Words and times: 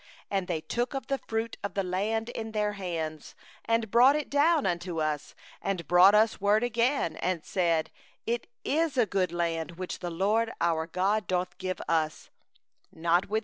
25And 0.31 0.47
they 0.47 0.61
took 0.61 0.95
of 0.95 1.05
the 1.05 1.19
fruit 1.19 1.57
of 1.63 1.75
the 1.75 1.83
land 1.83 2.29
in 2.29 2.53
their 2.53 2.71
hands, 2.73 3.35
and 3.65 3.91
brought 3.91 4.15
it 4.15 4.31
down 4.31 4.65
unto 4.65 4.99
us, 4.99 5.35
and 5.61 5.87
brought 5.87 6.15
us 6.15 6.37
back 6.37 6.41
word, 6.41 6.63
and 6.79 7.45
said: 7.45 7.91
'Good 8.25 8.47
is 8.63 8.95
the 8.95 9.27
land 9.31 9.73
which 9.73 9.99
the 9.99 10.09
LORD 10.09 10.51
our 10.59 10.87
God 10.87 11.27
giveth 11.59 11.85
unto 11.87 11.93
us. 11.93 12.31